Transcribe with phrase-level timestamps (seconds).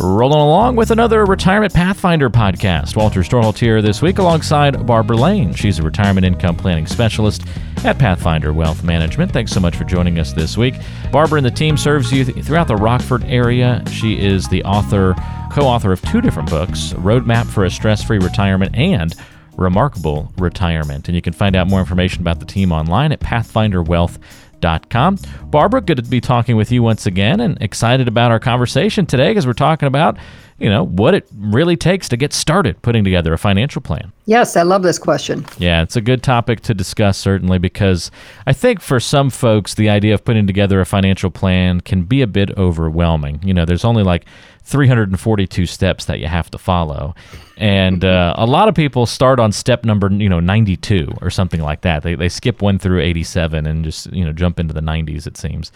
[0.00, 2.96] Rolling along with another Retirement Pathfinder podcast.
[2.96, 5.54] Walter Storholt here this week alongside Barbara Lane.
[5.54, 7.44] She's a retirement income planning specialist
[7.84, 9.32] at Pathfinder Wealth Management.
[9.32, 10.74] Thanks so much for joining us this week.
[11.12, 13.84] Barbara and the team serves you throughout the Rockford area.
[13.90, 15.14] She is the author,
[15.52, 19.14] co-author of two different books, Roadmap for a Stress-Free Retirement and
[19.56, 21.08] Remarkable Retirement.
[21.08, 24.20] And you can find out more information about the team online at Pathfinder pathfinderwealth.com
[25.46, 29.30] Barbara, good to be talking with you once again and excited about our conversation today
[29.30, 30.16] because we're talking about,
[30.58, 34.12] you know, what it really takes to get started putting together a financial plan.
[34.26, 35.44] Yes, I love this question.
[35.58, 38.10] Yeah, it's a good topic to discuss, certainly, because
[38.46, 42.22] I think for some folks, the idea of putting together a financial plan can be
[42.22, 43.40] a bit overwhelming.
[43.42, 44.26] You know, there's only like
[44.62, 47.14] 342 steps that you have to follow.
[47.56, 51.60] And uh, a lot of people start on step number, you know, 92 or something
[51.60, 52.02] like that.
[52.04, 55.36] They, they skip one through 87 and just, you know, jump into the 90s, it
[55.36, 55.72] seems.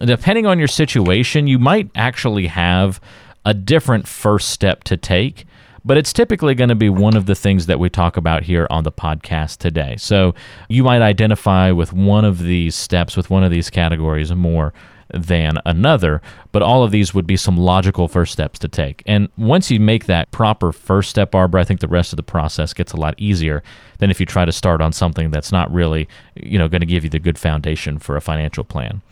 [0.00, 3.00] Depending on your situation, you might actually have
[3.44, 5.46] a different first step to take
[5.84, 8.66] but it's typically going to be one of the things that we talk about here
[8.70, 9.96] on the podcast today.
[9.96, 10.34] So
[10.68, 14.72] you might identify with one of these steps, with one of these categories more
[15.12, 16.20] than another,
[16.52, 19.02] but all of these would be some logical first steps to take.
[19.06, 22.22] And once you make that proper first step, Barbara, I think the rest of the
[22.22, 23.62] process gets a lot easier
[23.98, 26.86] than if you try to start on something that's not really, you know, going to
[26.86, 29.02] give you the good foundation for a financial plan.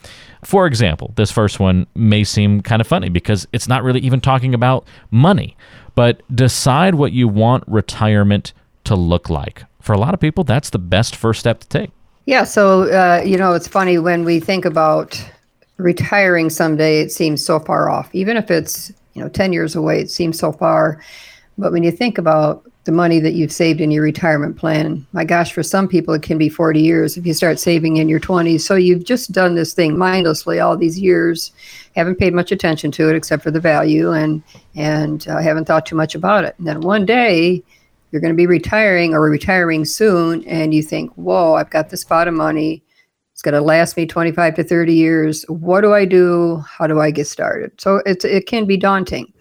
[0.42, 4.20] For example, this first one may seem kind of funny because it's not really even
[4.20, 5.56] talking about money,
[5.94, 8.52] but decide what you want retirement
[8.84, 9.64] to look like.
[9.80, 11.90] For a lot of people, that's the best first step to take.
[12.26, 15.22] Yeah, so uh, you know, it's funny when we think about
[15.82, 18.08] retiring someday, it seems so far off.
[18.12, 21.02] Even if it's, you know, 10 years away, it seems so far.
[21.58, 25.24] But when you think about the money that you've saved in your retirement plan, my
[25.24, 28.20] gosh, for some people, it can be 40 years if you start saving in your
[28.20, 28.62] 20s.
[28.62, 31.52] So you've just done this thing mindlessly all these years,
[31.94, 34.42] haven't paid much attention to it except for the value and,
[34.74, 36.54] and uh, haven't thought too much about it.
[36.58, 37.62] And then one day,
[38.10, 42.04] you're going to be retiring or retiring soon, and you think, whoa, I've got this
[42.04, 42.82] pot of money
[43.40, 45.44] it's going to last me 25 to 30 years.
[45.48, 46.62] What do I do?
[46.68, 47.72] How do I get started?
[47.80, 49.32] So it's, it can be daunting.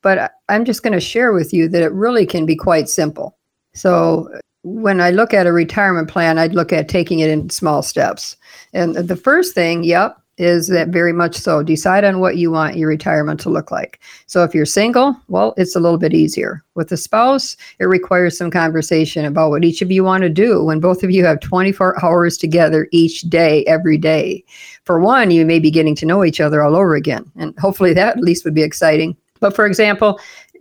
[0.00, 3.36] But I'm just going to share with you that it really can be quite simple.
[3.74, 4.30] So
[4.62, 8.38] when I look at a retirement plan, I'd look at taking it in small steps.
[8.72, 11.62] And the first thing, yep, is that very much so.
[11.62, 14.00] Decide on what you want your retirement to look like.
[14.26, 16.64] So if you're single, well, it's a little bit easier.
[16.74, 20.64] With a spouse, it requires some conversation about what each of you want to do
[20.64, 24.42] when both of you have 24 hours together each day, every day.
[24.84, 27.30] For one, you may be getting to know each other all over again.
[27.36, 29.16] And hopefully that at least would be exciting.
[29.40, 30.18] But for example,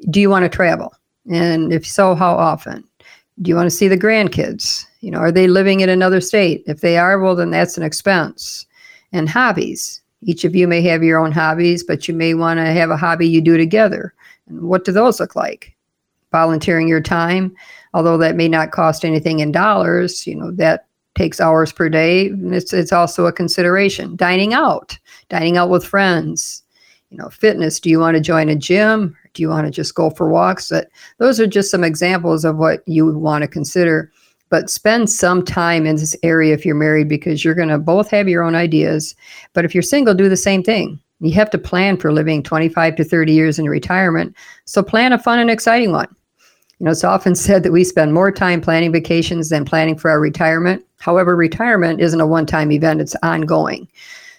[0.09, 0.93] do you want to travel?
[1.31, 2.83] And if so, how often?
[3.41, 4.85] Do you want to see the grandkids?
[4.99, 6.63] You know, are they living in another state?
[6.67, 8.67] If they are, well, then that's an expense
[9.11, 10.01] and hobbies.
[10.23, 12.97] Each of you may have your own hobbies, but you may want to have a
[12.97, 14.13] hobby you do together.
[14.47, 15.75] And what do those look like?
[16.31, 17.55] Volunteering your time,
[17.93, 20.85] although that may not cost anything in dollars, you know, that
[21.15, 22.31] takes hours per day.
[22.45, 24.15] It's, it's also a consideration.
[24.15, 24.97] Dining out,
[25.29, 26.63] dining out with friends,
[27.09, 27.79] you know, fitness.
[27.79, 29.17] Do you want to join a gym?
[29.33, 30.69] Do you want to just go for walks?
[30.69, 34.11] That those are just some examples of what you would want to consider
[34.51, 38.11] but spend some time in this area if you're married because you're going to both
[38.11, 39.15] have your own ideas.
[39.53, 40.99] But if you're single, do the same thing.
[41.21, 44.35] You have to plan for living 25 to 30 years in retirement.
[44.65, 46.13] So plan a fun and exciting one.
[46.79, 50.11] You know, it's often said that we spend more time planning vacations than planning for
[50.11, 50.85] our retirement.
[50.99, 53.87] However, retirement isn't a one time event, it's ongoing.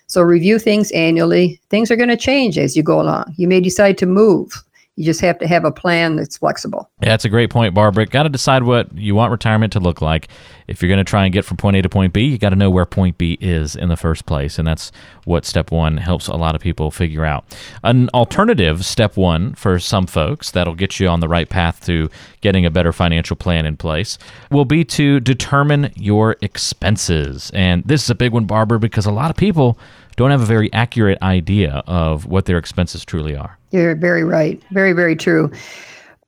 [0.08, 1.58] So review things annually.
[1.70, 3.32] Things are going to change as you go along.
[3.38, 4.62] You may decide to move.
[4.96, 6.90] You just have to have a plan that's flexible.
[7.00, 8.04] Yeah, that's a great point, Barbara.
[8.04, 10.28] Got to decide what you want retirement to look like.
[10.68, 12.50] If you're going to try and get from point A to point B, you got
[12.50, 14.58] to know where point B is in the first place.
[14.58, 14.92] And that's
[15.24, 17.44] what step one helps a lot of people figure out.
[17.82, 22.10] An alternative step one for some folks that'll get you on the right path to
[22.42, 24.18] getting a better financial plan in place
[24.50, 27.50] will be to determine your expenses.
[27.54, 29.78] And this is a big one, Barbara, because a lot of people
[30.16, 33.58] don't have a very accurate idea of what their expenses truly are.
[33.70, 34.62] You're very right.
[34.70, 35.50] Very, very true.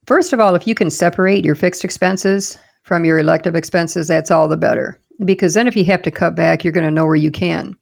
[0.06, 4.30] First of all, if you can separate your fixed expenses from your elective expenses, that's
[4.30, 4.98] all the better.
[5.24, 7.76] Because then if you have to cut back, you're going to know where you can.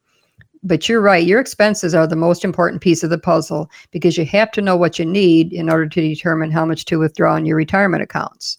[0.62, 4.24] But you're right, your expenses are the most important piece of the puzzle because you
[4.26, 7.46] have to know what you need in order to determine how much to withdraw in
[7.46, 8.58] your retirement accounts.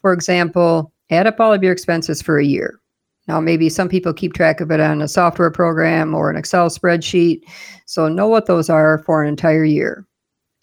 [0.00, 2.80] For example, add up all of your expenses for a year.
[3.28, 6.68] Now, maybe some people keep track of it on a software program or an Excel
[6.68, 7.42] spreadsheet.
[7.86, 10.06] So, know what those are for an entire year.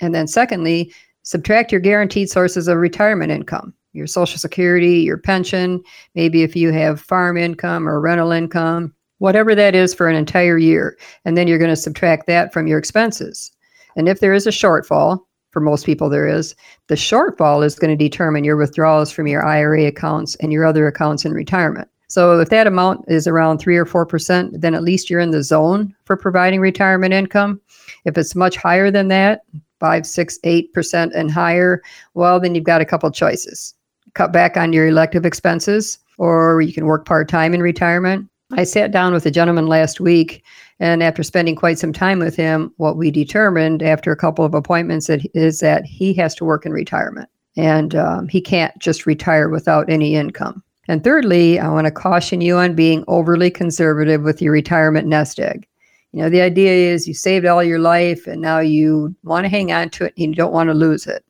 [0.02, 5.82] And then, secondly, subtract your guaranteed sources of retirement income your Social Security, your pension,
[6.16, 10.58] maybe if you have farm income or rental income, whatever that is for an entire
[10.58, 10.98] year.
[11.26, 13.52] And then you're going to subtract that from your expenses.
[13.96, 15.20] And if there is a shortfall,
[15.52, 16.56] for most people there is,
[16.88, 20.88] the shortfall is going to determine your withdrawals from your IRA accounts and your other
[20.88, 21.88] accounts in retirement.
[22.10, 25.32] So if that amount is around three or four percent, then at least you're in
[25.32, 27.62] the zone for providing retirement income.
[28.04, 29.42] If it's much higher than that,
[29.80, 31.82] five, six, eight percent and higher,
[32.16, 33.76] well, then you've got a couple choices.
[34.16, 38.28] Cut back on your elective expenses, or you can work part-time in retirement.
[38.54, 40.44] I sat down with a gentleman last week,
[40.80, 44.56] and after spending quite some time with him, what we determined after a couple of
[44.56, 49.50] appointments is that he has to work in retirement, and um, he can't just retire
[49.50, 50.64] without any income.
[50.90, 55.40] And thirdly, I want to caution you on being overly conservative with your retirement nest
[55.40, 55.68] egg.
[56.14, 59.50] You know, the idea is you saved all your life and now you want to
[59.50, 61.24] hang on to it and you don't want to lose it.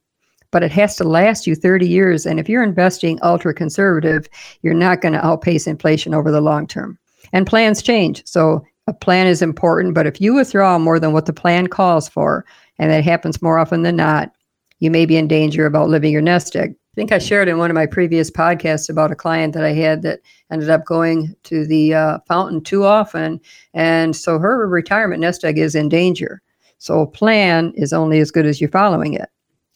[0.52, 2.26] But it has to last you 30 years.
[2.26, 4.30] And if you're investing ultra conservative,
[4.62, 6.98] you're not going to outpace inflation over the long term.
[7.34, 8.26] And plans change.
[8.26, 12.08] So a plan is important, but if you withdraw more than what the plan calls
[12.08, 12.46] for,
[12.78, 14.32] and that happens more often than not,
[14.80, 17.60] you may be in danger of outliving your nest egg I think I shared in
[17.60, 20.22] one of my previous podcasts about a client that I had that
[20.52, 23.40] ended up going to the uh, fountain too often.
[23.76, 26.42] And so her retirement nest egg is in danger.
[26.80, 29.30] So a plan is only as good as you're following it.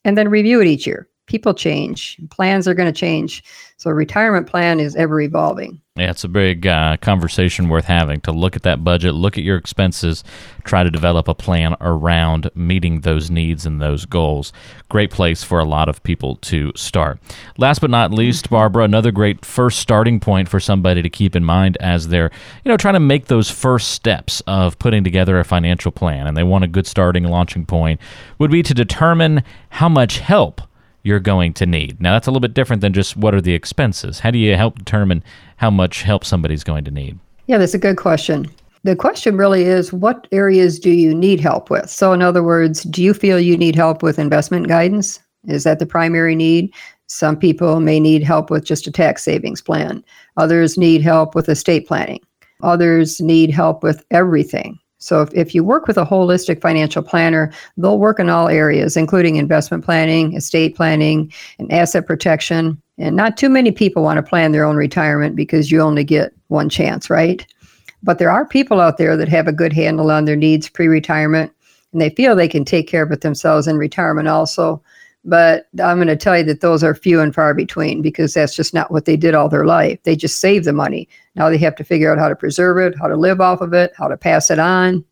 [0.04, 1.08] And then review it each year.
[1.26, 3.44] People change, plans are going to change.
[3.78, 5.82] So a retirement plan is ever evolving.
[5.96, 9.44] Yeah, it's a big uh, conversation worth having to look at that budget, look at
[9.44, 10.24] your expenses,
[10.64, 14.52] try to develop a plan around meeting those needs and those goals.
[14.90, 17.20] Great place for a lot of people to start.
[17.58, 21.44] Last but not least, Barbara, another great first starting point for somebody to keep in
[21.44, 22.32] mind as they're,
[22.66, 26.36] you know, trying to make those first steps of putting together a financial plan and
[26.36, 28.00] they want a good starting launching point
[28.40, 30.62] would be to determine how much help
[31.04, 32.02] you're going to need.
[32.02, 34.20] Now, that's a little bit different than just what are the expenses.
[34.20, 35.24] How do you help determine
[35.58, 37.20] how much help somebody's going to need?
[37.48, 38.50] Yeah, that's a good question.
[38.84, 41.90] The question really is what areas do you need help with?
[41.90, 45.22] So, in other words, do you feel you need help with investment guidance?
[45.48, 46.74] Is that the primary need?
[47.08, 50.04] Some people may need help with just a tax savings plan.
[50.38, 52.20] Others need help with estate planning.
[52.62, 54.80] Others need help with everything.
[55.04, 58.96] So if, if you work with a holistic financial planner, they'll work in all areas,
[58.96, 62.82] including investment planning, estate planning, and asset protection.
[62.98, 66.32] And not too many people want to plan their own retirement because you only get
[66.48, 67.46] one chance, right?
[68.02, 70.88] But there are people out there that have a good handle on their needs pre
[70.88, 71.52] retirement
[71.92, 74.82] and they feel they can take care of it themselves in retirement also.
[75.26, 78.56] But I'm going to tell you that those are few and far between because that's
[78.56, 80.02] just not what they did all their life.
[80.04, 81.08] They just saved the money.
[81.36, 83.74] Now they have to figure out how to preserve it, how to live off of
[83.74, 85.04] it, how to pass it on.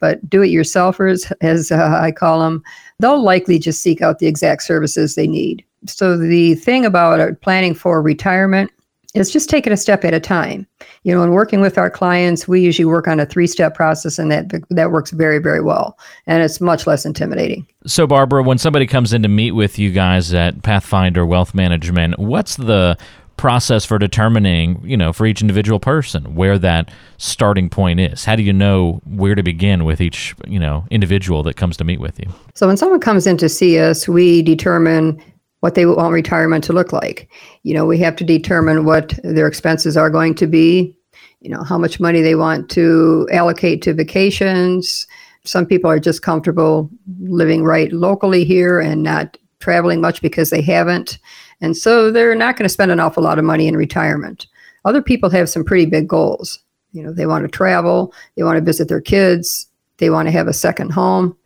[0.00, 2.62] But do it yourselfers, as uh, I call them,
[3.00, 5.64] they'll likely just seek out the exact services they need.
[5.86, 8.70] So the thing about uh, planning for retirement
[9.16, 10.66] is just taking a step at a time.
[11.04, 14.30] You know, in working with our clients, we usually work on a three-step process, and
[14.30, 17.66] that that works very, very well, and it's much less intimidating.
[17.86, 22.18] So, Barbara, when somebody comes in to meet with you guys at Pathfinder Wealth Management,
[22.18, 22.98] what's the
[23.36, 28.24] process for determining, you know, for each individual person where that starting point is?
[28.24, 31.84] How do you know where to begin with each, you know, individual that comes to
[31.84, 32.30] meet with you?
[32.54, 35.22] So when someone comes in to see us, we determine
[35.60, 37.28] what they want retirement to look like.
[37.62, 40.96] You know, we have to determine what their expenses are going to be,
[41.40, 45.06] you know, how much money they want to allocate to vacations.
[45.44, 50.60] Some people are just comfortable living right locally here and not traveling much because they
[50.60, 51.18] haven't.
[51.60, 54.46] And so they're not going to spend an awful lot of money in retirement.
[54.84, 56.58] Other people have some pretty big goals.
[56.92, 59.66] You know, they want to travel, they want to visit their kids,
[59.98, 61.36] they want to have a second home.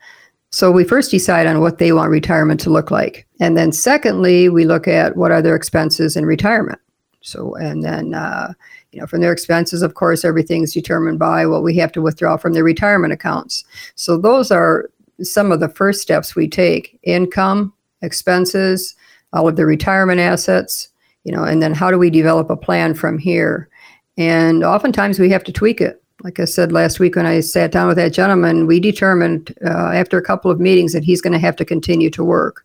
[0.53, 3.27] So we first decide on what they want retirement to look like.
[3.39, 6.81] And then secondly, we look at what are their expenses in retirement.
[7.23, 8.53] So, and then, uh,
[8.93, 12.37] you know, from their expenses, of course, everything's determined by what we have to withdraw
[12.37, 13.65] from their retirement accounts.
[13.95, 14.91] So those are
[15.23, 18.97] some of the first steps we take income, expenses,
[19.33, 20.89] all of their retirement assets,
[21.25, 23.69] you know, and then how do we develop a plan from here?
[24.17, 27.73] And oftentimes we have to tweak it like I said last week when I sat
[27.73, 31.33] down with that gentleman, we determined uh, after a couple of meetings that he's going
[31.33, 32.65] to have to continue to work.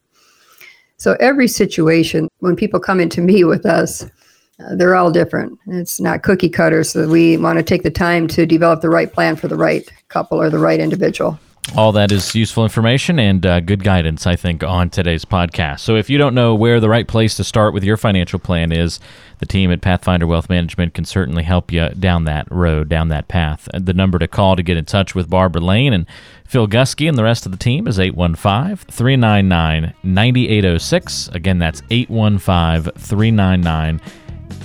[0.97, 5.59] So every situation, when people come into me with us, uh, they're all different.
[5.67, 9.11] It's not cookie cutter, so we want to take the time to develop the right
[9.11, 11.37] plan for the right couple or the right individual.
[11.73, 15.79] All that is useful information and uh, good guidance, I think, on today's podcast.
[15.79, 18.71] So, if you don't know where the right place to start with your financial plan
[18.71, 18.99] is,
[19.39, 23.27] the team at Pathfinder Wealth Management can certainly help you down that road, down that
[23.27, 23.67] path.
[23.73, 26.05] The number to call to get in touch with Barbara Lane and
[26.45, 31.27] Phil Gusky and the rest of the team is 815 399 9806.
[31.29, 33.99] Again, that's 815 399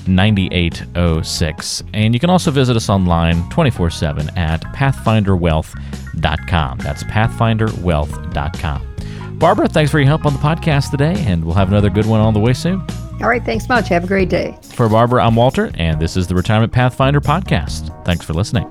[0.06, 1.82] 9806.
[1.94, 6.78] And you can also visit us online 24 7 at pathfinderwealth.com.
[6.78, 9.38] That's pathfinderwealth.com.
[9.38, 12.20] Barbara, thanks for your help on the podcast today, and we'll have another good one
[12.20, 12.84] on the way soon.
[13.22, 13.88] All right, thanks much.
[13.88, 14.56] Have a great day.
[14.62, 18.04] For Barbara, I'm Walter, and this is the Retirement Pathfinder Podcast.
[18.04, 18.70] Thanks for listening.